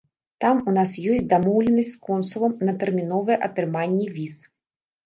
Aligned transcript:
Там 0.43 0.61
у 0.69 0.73
нас 0.77 0.95
ёсць 1.15 1.27
дамоўленасць 1.35 1.91
з 1.93 2.01
консулам 2.09 2.57
на 2.69 2.73
тэрміновае 2.81 3.41
атрыманне 3.51 4.11
віз. 4.19 4.35